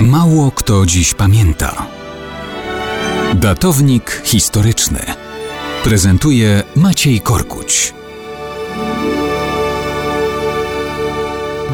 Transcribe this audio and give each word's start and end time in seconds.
Mało 0.00 0.50
kto 0.50 0.86
dziś 0.86 1.14
pamięta. 1.14 1.86
Datownik 3.34 4.22
historyczny 4.24 5.00
prezentuje 5.84 6.62
Maciej 6.76 7.20
Korkuć. 7.20 7.94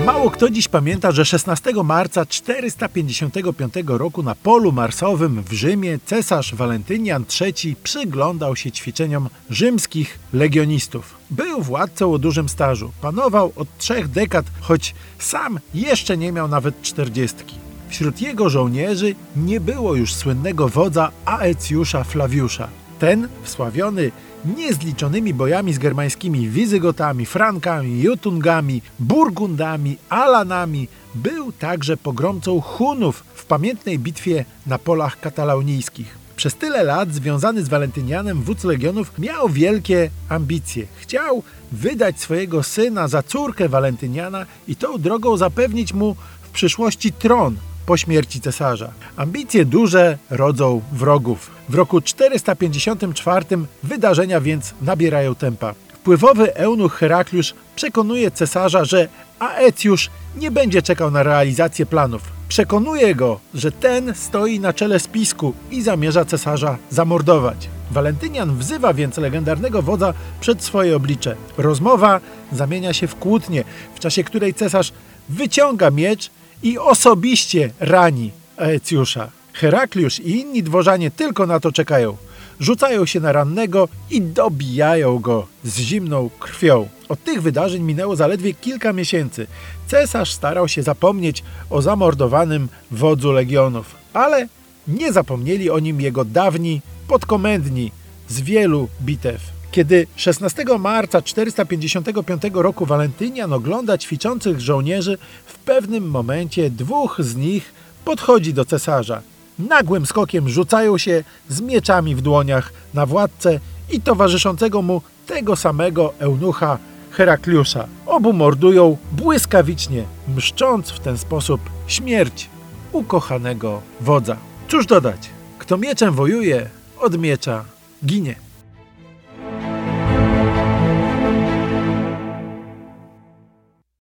Mało 0.06 0.30
kto 0.30 0.50
dziś 0.50 0.68
pamięta, 0.68 1.12
że 1.12 1.24
16 1.24 1.72
marca 1.84 2.26
455 2.26 3.74
roku 3.86 4.22
na 4.22 4.34
polu 4.34 4.72
marsowym 4.72 5.42
w 5.42 5.52
Rzymie 5.52 5.98
cesarz 6.06 6.54
Walentynian 6.54 7.24
III 7.40 7.76
przyglądał 7.82 8.56
się 8.56 8.72
ćwiczeniom 8.72 9.28
rzymskich 9.50 10.18
legionistów. 10.32 11.14
Był 11.30 11.62
władcą 11.62 12.12
o 12.12 12.18
dużym 12.18 12.48
stażu, 12.48 12.92
panował 13.00 13.52
od 13.56 13.78
trzech 13.78 14.08
dekad, 14.08 14.46
choć 14.60 14.94
sam 15.18 15.60
jeszcze 15.74 16.16
nie 16.16 16.32
miał 16.32 16.48
nawet 16.48 16.82
czterdziestki. 16.82 17.71
Wśród 17.92 18.20
jego 18.20 18.48
żołnierzy 18.48 19.14
nie 19.36 19.60
było 19.60 19.94
już 19.94 20.14
słynnego 20.14 20.68
wodza 20.68 21.10
Aecjusza 21.24 22.04
Flawiusza. 22.04 22.68
Ten, 22.98 23.28
wsławiony 23.42 24.10
niezliczonymi 24.56 25.34
bojami 25.34 25.72
z 25.72 25.78
germańskimi 25.78 26.48
Wizygotami, 26.48 27.26
Frankami, 27.26 28.02
Jotungami, 28.02 28.82
Burgundami, 28.98 29.96
Alanami, 30.08 30.88
był 31.14 31.52
także 31.52 31.96
pogromcą 31.96 32.60
Hunów 32.60 33.24
w 33.34 33.44
pamiętnej 33.44 33.98
bitwie 33.98 34.44
na 34.66 34.78
polach 34.78 35.20
katalaunijskich. 35.20 36.18
Przez 36.36 36.54
tyle 36.54 36.82
lat 36.82 37.14
związany 37.14 37.62
z 37.62 37.68
Walentynianem 37.68 38.42
wódz 38.42 38.64
legionów 38.64 39.18
miał 39.18 39.48
wielkie 39.48 40.10
ambicje. 40.28 40.86
Chciał 41.00 41.42
wydać 41.72 42.20
swojego 42.20 42.62
syna 42.62 43.08
za 43.08 43.22
córkę 43.22 43.68
Walentyniana 43.68 44.46
i 44.68 44.76
tą 44.76 44.98
drogą 44.98 45.36
zapewnić 45.36 45.92
mu 45.92 46.16
w 46.42 46.50
przyszłości 46.50 47.12
tron 47.12 47.56
po 47.86 47.96
śmierci 47.96 48.40
cesarza. 48.40 48.90
Ambicje 49.16 49.64
duże 49.64 50.18
rodzą 50.30 50.80
wrogów. 50.92 51.50
W 51.68 51.74
roku 51.74 52.00
454 52.00 53.46
wydarzenia 53.82 54.40
więc 54.40 54.74
nabierają 54.82 55.34
tempa. 55.34 55.74
Wpływowy 55.94 56.54
eunuch 56.54 56.94
Herakliusz 56.94 57.54
przekonuje 57.76 58.30
cesarza, 58.30 58.84
że 58.84 59.08
Aecjusz 59.38 60.10
nie 60.36 60.50
będzie 60.50 60.82
czekał 60.82 61.10
na 61.10 61.22
realizację 61.22 61.86
planów. 61.86 62.22
Przekonuje 62.48 63.14
go, 63.14 63.40
że 63.54 63.72
ten 63.72 64.14
stoi 64.14 64.60
na 64.60 64.72
czele 64.72 65.00
spisku 65.00 65.54
i 65.70 65.82
zamierza 65.82 66.24
cesarza 66.24 66.78
zamordować. 66.90 67.68
Walentynian 67.90 68.58
wzywa 68.58 68.94
więc 68.94 69.16
legendarnego 69.16 69.82
wodza 69.82 70.14
przed 70.40 70.64
swoje 70.64 70.96
oblicze. 70.96 71.36
Rozmowa 71.58 72.20
zamienia 72.52 72.92
się 72.92 73.06
w 73.06 73.16
kłótnię, 73.16 73.64
w 73.94 74.00
czasie 74.00 74.24
której 74.24 74.54
cesarz 74.54 74.92
wyciąga 75.28 75.90
miecz 75.90 76.30
i 76.62 76.78
osobiście 76.78 77.70
rani 77.80 78.30
Aecjusza. 78.56 79.30
Herakliusz 79.52 80.20
i 80.20 80.40
inni 80.40 80.62
dworzanie 80.62 81.10
tylko 81.10 81.46
na 81.46 81.60
to 81.60 81.72
czekają. 81.72 82.16
Rzucają 82.60 83.06
się 83.06 83.20
na 83.20 83.32
rannego 83.32 83.88
i 84.10 84.20
dobijają 84.22 85.18
go 85.18 85.46
z 85.64 85.78
zimną 85.78 86.30
krwią. 86.38 86.88
Od 87.08 87.24
tych 87.24 87.42
wydarzeń 87.42 87.82
minęło 87.82 88.16
zaledwie 88.16 88.54
kilka 88.54 88.92
miesięcy. 88.92 89.46
Cesarz 89.86 90.32
starał 90.32 90.68
się 90.68 90.82
zapomnieć 90.82 91.42
o 91.70 91.82
zamordowanym 91.82 92.68
wodzu 92.90 93.32
legionów, 93.32 93.94
ale 94.12 94.48
nie 94.88 95.12
zapomnieli 95.12 95.70
o 95.70 95.78
nim 95.78 96.00
jego 96.00 96.24
dawni 96.24 96.80
podkomendni 97.08 97.92
z 98.28 98.40
wielu 98.40 98.88
bitew. 99.00 99.61
Kiedy 99.72 100.06
16 100.16 100.64
marca 100.78 101.22
455 101.22 102.42
roku 102.52 102.86
Walentynian 102.86 103.52
ogląda 103.52 103.98
ćwiczących 103.98 104.60
żołnierzy, 104.60 105.18
w 105.46 105.58
pewnym 105.58 106.10
momencie 106.10 106.70
dwóch 106.70 107.16
z 107.20 107.36
nich 107.36 107.72
podchodzi 108.04 108.54
do 108.54 108.64
cesarza. 108.64 109.22
Nagłym 109.58 110.06
skokiem 110.06 110.48
rzucają 110.48 110.98
się 110.98 111.24
z 111.48 111.60
mieczami 111.60 112.14
w 112.14 112.20
dłoniach 112.20 112.72
na 112.94 113.06
władcę 113.06 113.60
i 113.90 114.00
towarzyszącego 114.00 114.82
mu 114.82 115.02
tego 115.26 115.56
samego 115.56 116.14
eunucha 116.18 116.78
Herakliusza. 117.10 117.86
Obu 118.06 118.32
mordują 118.32 118.96
błyskawicznie, 119.12 120.04
mszcząc 120.36 120.90
w 120.90 121.00
ten 121.00 121.18
sposób 121.18 121.60
śmierć 121.86 122.50
ukochanego 122.92 123.80
wodza. 124.00 124.36
Cóż 124.68 124.86
dodać? 124.86 125.30
Kto 125.58 125.76
mieczem 125.78 126.14
wojuje, 126.14 126.68
od 127.00 127.18
miecza 127.18 127.64
ginie. 128.06 128.41